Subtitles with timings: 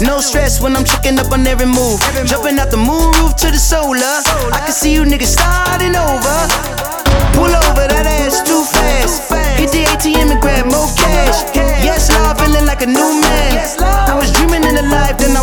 [0.00, 1.98] No stress when I'm checking up on every move.
[2.24, 3.98] Jumping out the moon roof to the solar.
[4.54, 6.38] I can see you niggas starting over.
[7.34, 9.26] Pull over, that ass too fast.
[9.58, 11.42] Hit the ATM and grab more cash.
[11.82, 13.47] Yes, Lord, feeling like a new man.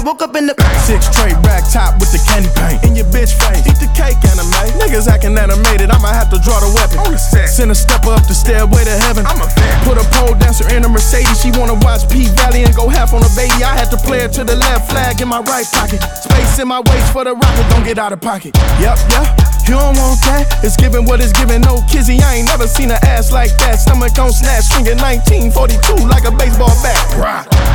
[0.06, 0.54] Woke up in the
[0.86, 3.66] six tray rack top with the candy paint in your bitch face.
[3.66, 4.54] Eat the cake, anime.
[4.78, 7.02] Niggas acting animated, I might have to draw the weapon.
[7.02, 7.50] On the set.
[7.50, 9.26] Send a step up the stairway to heaven.
[9.26, 9.74] I'm a fan.
[9.82, 11.42] Put a pole dancer in a Mercedes.
[11.42, 13.66] She wanna watch P Valley and go half on a baby.
[13.66, 15.98] I had to play it to the left flag in my right pocket.
[16.22, 18.54] Space in my waist for the rocket, don't get out of pocket.
[18.78, 19.26] Yup, yup.
[19.66, 20.46] You don't want that?
[20.62, 21.62] It's giving what it's giving.
[21.66, 23.82] No kizzy, I ain't never seen an ass like that.
[23.82, 26.94] Stomach on snatch, swinging 1942 like a baseball bat.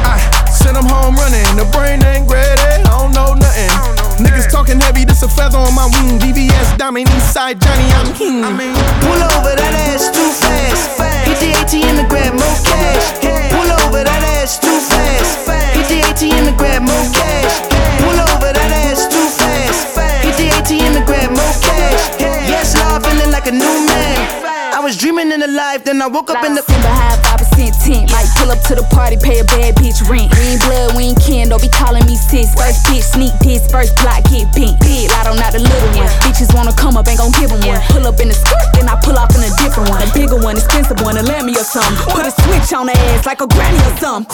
[0.07, 0.30] I
[0.61, 1.49] send them home running.
[1.57, 2.61] The brain ain't ready.
[2.61, 3.73] I don't know nothing.
[3.73, 6.21] Don't know Niggas talking heavy, this a feather on my wing.
[6.21, 8.45] VVS diamond, east side Johnny, I'm king.
[8.45, 11.01] I mean, pull over that ass too fast.
[11.25, 13.17] Hit the ATM and grab more cash.
[13.57, 15.49] Pull over that ass too fast.
[15.73, 17.65] Hit the ATM and grab more cash.
[18.05, 19.97] Pull over that ass too fast.
[20.21, 22.21] Hit the ATM and grab more cash.
[22.21, 24.60] Yes, Lord, feeling like a new man.
[24.91, 26.67] I was dreaming in the life, then I woke up in the.
[26.67, 27.47] Simba high, 5%
[27.87, 28.11] tent.
[28.11, 30.35] Might pull up to the party, pay a bad bitch rent.
[30.35, 32.51] We ain't blood, we ain't kin, don't be calling me sis.
[32.59, 34.83] First bitch, sneak this, first block, get bent.
[34.83, 36.11] Big lot on not the little one.
[36.27, 37.79] Bitches wanna come up, ain't gon' give them one.
[37.95, 40.03] Pull up in the skirt, then I pull off in a different one.
[40.03, 41.95] A bigger one, expensive one, a let me or something.
[42.11, 44.27] Put a switch on the ass like a granny or something.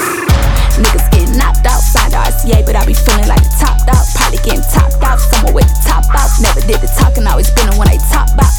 [0.81, 4.09] Niggas get knocked out, signed the RCA, but I be feeling like the top out.
[4.17, 6.33] Probably getting topped out, somewhere with the top out.
[6.41, 8.57] Never did the talking, always spinning when they top out.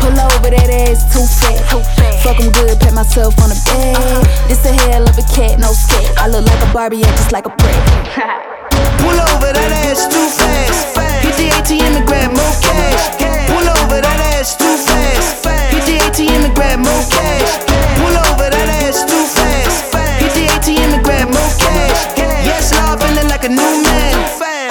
[0.00, 1.58] Pull over that ass too fat.
[2.22, 3.96] Fuck em good, pat myself on the bed.
[3.96, 4.48] Uh-huh.
[4.48, 6.06] This a hell of a cat, no scat.
[6.18, 7.80] I look like a Barbie, yeah, just like a prat.
[9.02, 10.96] Pull over that ass too fast.
[11.24, 13.16] Hit the ATM and grab more cash.
[13.50, 15.44] Pull over that ass too fast.
[15.72, 17.52] Hit the ATM and grab more cash.
[18.00, 19.92] Pull over that ass too fast.
[20.20, 22.00] Hit the ATM and grab more cash.
[22.44, 24.16] Yes, Lord, feeling like a new man.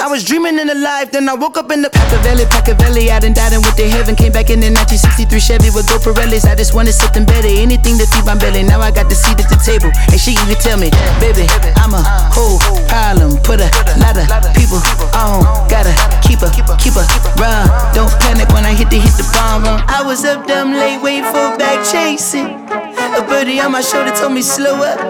[0.02, 3.08] I was dreaming in the life, then I woke up in the Paccavelli, Paccavelli.
[3.08, 4.14] I done died and went to heaven.
[4.14, 6.44] Came back in the 1963 Chevy with Go Pirellis.
[6.44, 8.62] I just wanted something better, anything to feed my belly.
[8.62, 11.48] Now I got the seat at the table, and she even tell me, baby,
[11.80, 12.60] I'm a whole
[12.92, 13.40] problem.
[13.40, 14.80] Put a lot of people
[15.16, 17.04] on, gotta keep a keep a
[17.40, 17.64] run.
[17.96, 19.64] Don't panic when I hit the hit the bomb.
[19.64, 22.68] I was up dumb late, waiting for back chasing.
[23.16, 25.00] A birdie on my shoulder told me slow up.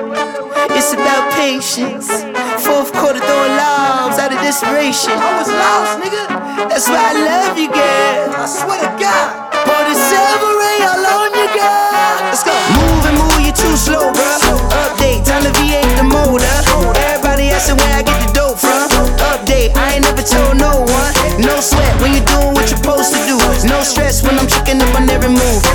[0.71, 2.24] It's about patience.
[4.63, 6.31] I was lost, nigga.
[6.71, 8.39] That's why I love you, girl.
[8.39, 9.51] I swear to God.
[9.67, 12.23] Pour the silver all on you, girl.
[12.31, 12.55] Let's go.
[12.79, 14.31] Move and move, you too slow, bro.
[14.87, 16.47] Update, time to V8 the motor.
[17.11, 18.87] Everybody asking where I get the dope from.
[19.35, 21.13] Update, I ain't never told no one.
[21.43, 23.35] No sweat when you're doing what you're supposed to do.
[23.67, 25.67] No stress when I'm checking up on every move.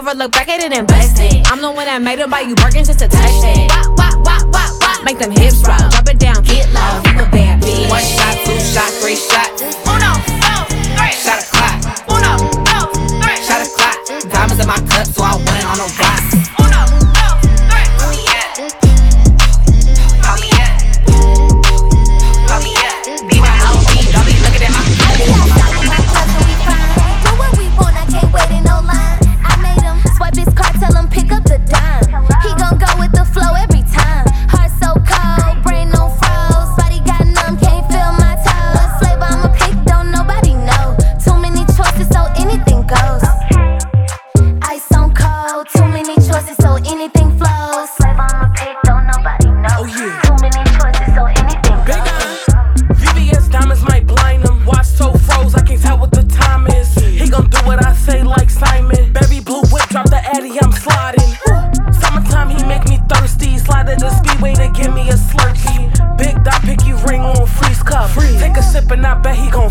[0.00, 1.44] Over, look back at it and bless it.
[1.52, 3.68] I'm the one that made it buy you Birkins just to touch it.
[3.68, 5.04] Wop, wop, wop, wop, wop.
[5.04, 5.76] Make them hips roll.
[5.92, 7.04] Drop it down, get low.
[7.04, 7.90] You a bad bitch.
[7.92, 9.50] One shot, two shot, three shot.
[9.84, 11.12] Uno, dos, three.
[11.20, 11.76] Shot a clock.
[12.08, 12.32] Uno,
[12.64, 12.88] dos,
[13.20, 13.38] three.
[13.44, 13.98] Shot a clock.
[14.32, 16.29] Diamonds in my cup, so I want it on the rocks.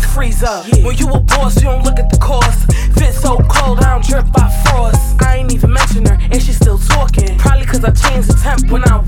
[0.02, 0.66] freeze up.
[0.68, 0.84] Yeah.
[0.84, 2.72] When you a boss, you don't look at the cost.
[2.98, 5.22] Fit so cold, I don't drip by frost.
[5.22, 7.38] I ain't even mention her, and she's still talking.
[7.38, 8.99] Probably cause I changed the temp when I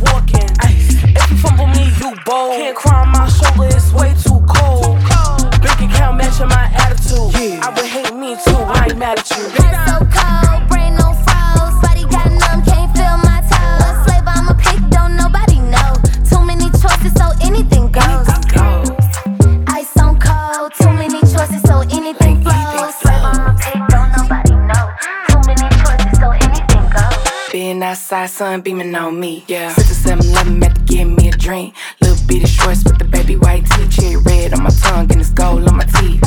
[20.71, 22.95] Too many choices, so anything flows.
[22.95, 24.91] Swerve on my pig, don't nobody know.
[25.29, 27.51] Too many choices, so anything goes.
[27.51, 29.45] Being outside, sun beaming on me.
[29.49, 29.73] Yeah.
[29.73, 31.75] Six or seven, eleven, meant to give me a drink.
[32.01, 35.31] Little bitty shorts with the baby white tee, cherry red on my tongue, and it's
[35.31, 36.23] gold on my teeth.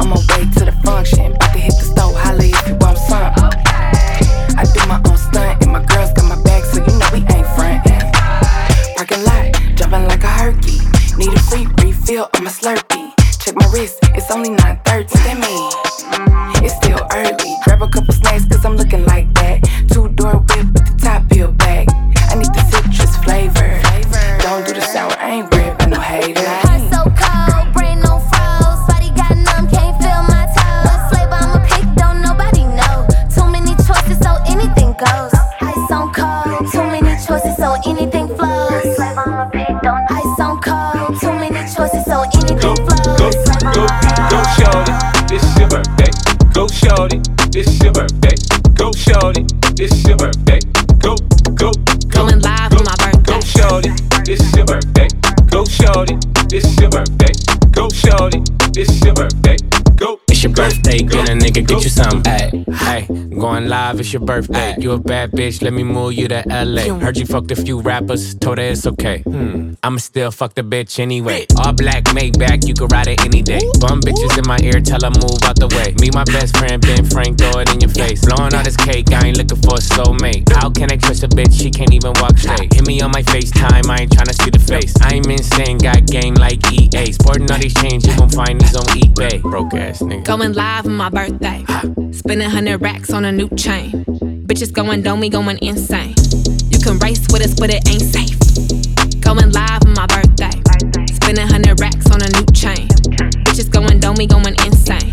[0.00, 2.96] On my way to the function, about to hit the store, holla if you want
[2.96, 3.73] some.
[12.04, 13.12] Refill on my Slurpee.
[13.38, 15.43] Check my wrist, it's only 9:30.
[61.44, 62.24] Nigga, get you something.
[62.26, 64.74] Ay, ay, going live, it's your birthday.
[64.78, 66.94] You a bad bitch, let me move you to LA.
[66.98, 69.20] Heard you fucked a few rappers, told her it's okay.
[69.22, 71.46] Hmm, I'ma still fuck the bitch anyway.
[71.58, 73.60] All black, made back, you can ride it any day.
[73.80, 75.94] Bum bitches in my ear, tell her move out the way.
[76.00, 78.24] Me, my best friend, Ben Frank, throw it in your face.
[78.24, 80.50] Blowing all this cake, I ain't looking for a soulmate.
[80.52, 81.52] How can I trust a bitch?
[81.60, 82.72] She can't even walk straight.
[82.72, 84.33] Hit me on my FaceTime, I ain't tryna
[85.14, 87.12] I'm insane, got game like EA.
[87.12, 89.40] Sporting all these chains, you gon' find these on eBay.
[89.42, 90.24] Broke ass nigga.
[90.24, 91.64] Going live on my birthday.
[92.10, 94.04] Spending hundred racks on a new chain.
[94.48, 96.16] Bitches going dome, we going insane.
[96.68, 98.40] You can race with us, but it ain't safe.
[99.20, 100.50] Going live on my birthday.
[101.14, 102.88] Spending hundred racks on a new chain.
[103.46, 105.12] Bitches going dome, we going insane.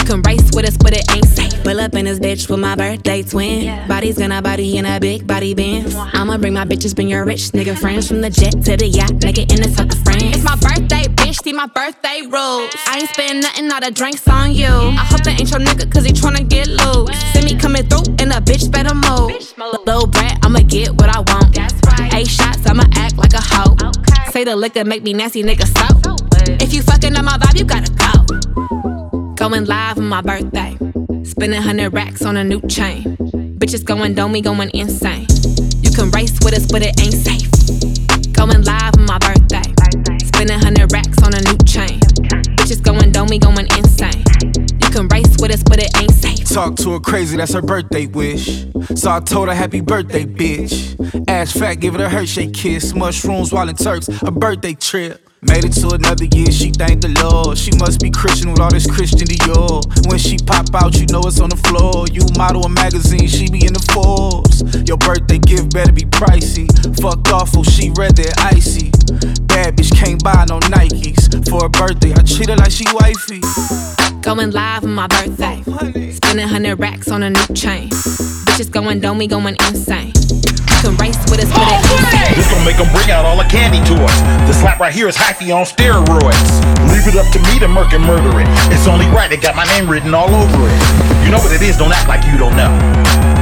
[0.00, 1.62] You can race with us, but it ain't safe.
[1.62, 3.86] Pull up in this bitch with my birthday twin.
[3.86, 5.94] Body's gonna body in a big body Benz.
[5.94, 9.12] I'ma bring my bitches, bring your rich nigga friends from the jet to the yacht,
[9.22, 10.36] it in the sucker friends.
[10.36, 12.74] It's my birthday, bitch, see my birthday rules.
[12.88, 14.66] I ain't spend nothing, all the drinks on you.
[14.66, 17.14] I hope that ain't your nigga, cause he tryna get loose.
[17.34, 19.36] See me coming through, and a bitch better move.
[19.84, 21.58] Little brat, I'ma get what I want.
[22.14, 23.76] Eight shots, I'ma act like a hoe.
[24.30, 26.16] Say the liquor make me nasty, nigga, so.
[26.58, 28.79] If you fucking up my vibe, you gotta go.
[29.40, 30.76] Going live on my birthday.
[31.24, 33.16] Spending hundred racks on a new chain.
[33.56, 35.26] Bitches going dome, going insane.
[35.82, 37.50] You can race with us, but it ain't safe.
[38.34, 39.62] Going live on my birthday.
[40.26, 41.98] Spending hundred racks on a new chain.
[42.60, 44.22] Bitches going dome, going insane.
[44.82, 46.46] You can race with us, but it ain't safe.
[46.46, 48.66] Talk to her crazy, that's her birthday wish.
[48.94, 51.24] So I told her happy birthday, bitch.
[51.30, 52.94] Ass fat, give it a Hershey kiss.
[52.94, 55.29] Mushrooms while in Turks, a birthday trip.
[55.42, 57.56] Made it to another year, she thanked the Lord.
[57.56, 59.80] She must be Christian with all this Christian Dior.
[60.06, 62.04] When she pop out, you know it's on the floor.
[62.12, 64.60] You model a magazine, she be in the Forbes.
[64.86, 66.68] Your birthday gift better be pricey.
[67.00, 68.92] Fucked awful, oh, she read that icy.
[69.48, 71.32] Bad bitch can't buy no Nikes.
[71.48, 73.40] For her birthday, I treat her like she wifey.
[74.20, 75.62] Going live on my birthday.
[76.12, 77.88] Spending hundred racks on a new chain.
[78.44, 80.12] Bitches going dome, we going insane.
[80.80, 82.36] You can race with us, but it ain't safe.
[82.40, 84.16] This gon' make them bring out all the candy to us.
[84.48, 86.48] The slap right here is hyphy on steroids.
[86.88, 88.48] Leave it up to me to murk and murder it.
[88.72, 90.76] It's only right, it got my name written all over it.
[91.20, 92.72] You know what it is, don't act like you don't know.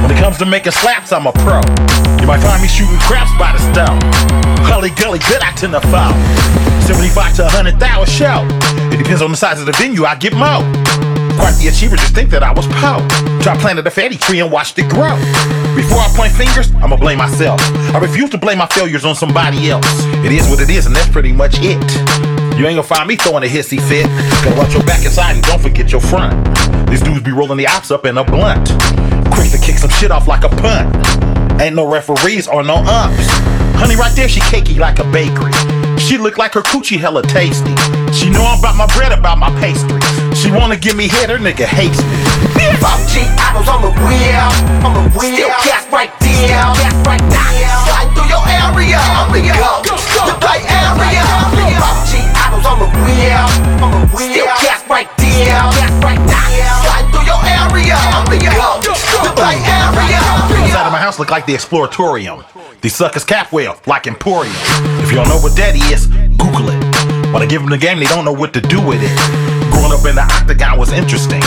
[0.03, 1.63] When it comes to making slaps, I'm a pro.
[2.19, 4.03] You might find me shooting craps by the stone.
[4.67, 6.11] Gully gully, good I tend to foul.
[6.91, 7.79] 75 to 100,000
[8.11, 8.43] show.
[8.91, 10.59] It depends on the size of the venue, I get more.
[11.39, 12.99] Quite the achievers just think that I was po.
[13.41, 15.15] Try planted a fatty tree and watched it grow.
[15.73, 17.61] Before I point fingers, I'ma blame myself.
[17.95, 19.87] I refuse to blame my failures on somebody else.
[20.25, 21.79] It is what it is, and that's pretty much it.
[22.59, 24.05] You ain't gonna find me throwing a hissy fit.
[24.43, 26.35] Gotta watch your back inside and don't forget your front.
[26.89, 28.67] These dudes be rolling the ops up in a blunt.
[29.31, 30.93] Quick to kick some shit off like a punt.
[31.61, 33.27] Ain't no referees or no umps.
[33.79, 35.53] Honey, right there, she cakey like a bakery.
[35.99, 37.75] She look like her coochie hella tasty.
[38.11, 40.01] She know I'm about my bread, about my pastry.
[40.33, 42.17] She wanna give me head, her nigga hates me.
[42.81, 44.49] Five G apples on the wheel,
[44.81, 45.51] on the wheel.
[45.59, 46.65] Still right there,
[47.05, 47.51] right now.
[47.85, 51.25] Slide through your area, I'm the go, the play area.
[51.77, 53.45] Five G apples on the wheel,
[53.83, 54.47] on the wheel.
[54.57, 55.61] Still right there,
[56.01, 56.47] right now.
[56.81, 60.23] Slide through your area, I'm the go, the play area.
[60.63, 62.43] Inside of my house look like the Exploratorium.
[62.81, 64.55] These suckers cap well, like Emporium.
[65.03, 66.07] If don't know what that is,
[66.39, 66.79] Google it.
[67.33, 69.11] When I give them the game, they don't know what to do with it.
[69.75, 71.41] Growing up in the octagon was interesting.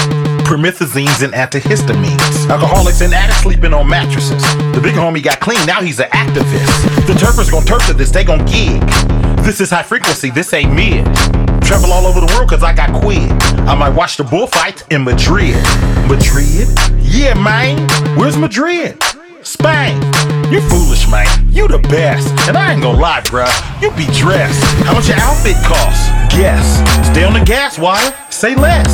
[0.44, 2.50] Promethazines and antihistamines.
[2.50, 4.42] Alcoholics and addicts sleeping on mattresses.
[4.76, 7.06] The big homie got clean, now he's an activist.
[7.06, 8.82] The turfers gon' turf to this, they gon' gig.
[9.40, 11.06] This is high frequency, this ain't mid.
[11.64, 13.32] Travel all over the world cause I got quid.
[13.64, 15.56] I might watch the bullfight in Madrid.
[16.06, 16.68] Madrid?
[17.00, 17.88] Yeah, man.
[18.18, 19.00] Where's Madrid?
[19.42, 19.98] Spain.
[20.54, 21.26] You foolish, man.
[21.50, 22.30] You the best.
[22.46, 23.50] And I ain't gonna lie, bruh.
[23.82, 24.62] You be dressed.
[24.86, 25.98] How much your outfit cost?
[26.30, 26.78] Guess.
[27.10, 28.14] Stay on the gas, water.
[28.30, 28.88] Say less.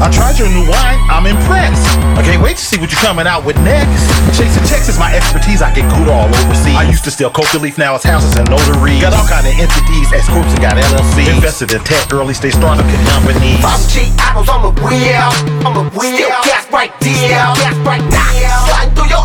[0.00, 0.98] I tried your new wine.
[1.12, 1.86] I'm impressed.
[2.18, 4.02] I can't wait to see what you're coming out with next.
[4.34, 5.62] Chasing Texas, is my expertise.
[5.62, 6.74] I get good all overseas.
[6.74, 7.78] I used to steal coca leaf.
[7.78, 9.00] Now it's houses and notaries.
[9.00, 10.08] Got all kind of entities.
[10.10, 11.36] S corps and got LLCs.
[11.36, 12.12] Invested in tech.
[12.12, 13.60] Early stage startup companies.
[13.60, 14.48] 5G apples.
[14.48, 15.28] I'm a wheel.
[15.62, 16.16] I'm a wheel.
[16.16, 17.52] Still gas right deal.
[17.60, 18.66] Gas right now.
[18.66, 19.24] Sliding through your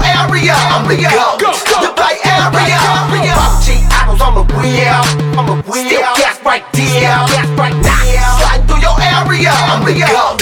[0.88, 1.10] area.
[1.38, 3.34] Go, go, Area.
[3.36, 5.04] Pop G apples on the wheel.
[5.38, 5.86] On the wheel.
[5.86, 7.02] Still gas right there.
[7.28, 8.38] Gas right now.
[8.40, 9.52] Slide through your area.
[9.52, 10.37] I'm the go.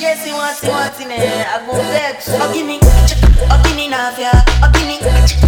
[0.00, 1.20] Yes, he wants, to see in it.
[1.20, 2.28] I go vex.
[2.30, 3.88] I give me, I give me,
[4.62, 5.47] I'll give me.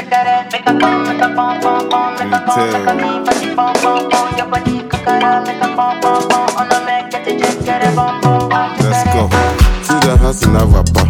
[0.00, 0.16] Let's
[9.12, 9.28] go.
[9.84, 11.04] See the house in Avapa.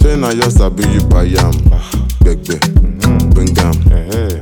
[0.00, 0.24] Train mm-hmm.
[0.24, 1.52] I just sabi you buy yam.
[2.20, 2.60] Begbe.
[3.32, 3.72] Bring am.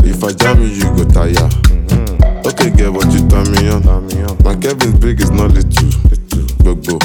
[0.05, 1.35] If I jam you, you go tire.
[1.35, 2.49] Mm-hmm.
[2.49, 3.85] Okay, get what you turn me on.
[4.43, 5.89] My Kevin's big is not little.
[6.65, 6.99] Gbogbo.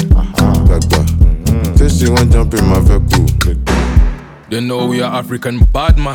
[0.66, 1.04] Gbagba.
[1.06, 1.76] Mm-hmm.
[1.76, 3.73] Say she want jump in my vehicle.
[4.54, 6.14] They know we are African bad man.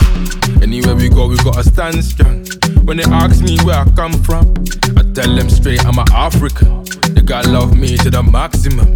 [0.64, 2.46] Anywhere we go, we gotta stand strong.
[2.86, 4.54] When they ask me where I come from,
[4.96, 6.86] I tell them straight I'm an African.
[7.14, 8.94] They gotta love me to the maximum.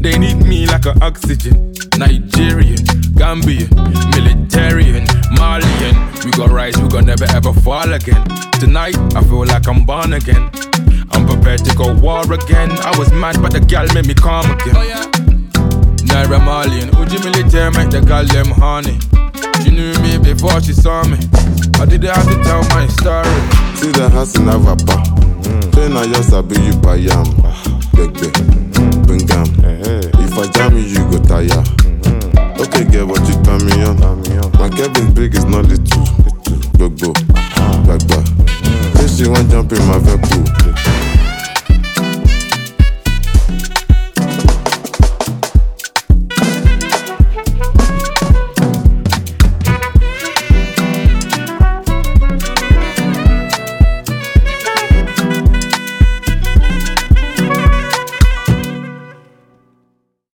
[0.00, 1.74] They need me like an oxygen.
[1.98, 2.80] Nigerian,
[3.12, 3.68] Gambian,
[4.16, 5.04] Militarian,
[5.36, 6.24] Malian.
[6.24, 8.24] We gonna rise, we gonna never ever fall again.
[8.52, 10.50] Tonight, I feel like I'm born again.
[11.10, 12.70] I'm prepared to go war again.
[12.70, 14.76] I was mad, but the gal made me calm again.
[14.78, 15.37] Oh yeah.
[16.18, 18.98] Naira Marlian, Uji military make the girl them honey.
[19.62, 21.16] She knew me before she saw me.
[21.78, 23.30] I didn't have to tell my story.
[23.76, 24.98] See the house in Avapa.
[25.72, 27.77] Train I just sabi you buy yam.